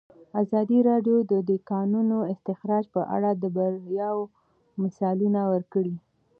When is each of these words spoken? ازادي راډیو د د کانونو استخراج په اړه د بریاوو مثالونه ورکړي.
ازادي 0.41 0.79
راډیو 0.89 1.17
د 1.31 1.33
د 1.49 1.51
کانونو 1.69 2.17
استخراج 2.33 2.85
په 2.95 3.01
اړه 3.15 3.31
د 3.35 3.43
بریاوو 3.55 4.31
مثالونه 4.83 5.41
ورکړي. 5.53 5.95